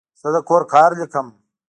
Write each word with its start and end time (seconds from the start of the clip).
زه 0.21 0.27
د 0.33 0.37
کور 0.49 0.61
کار 0.73 0.89
لیکم. 0.99 1.27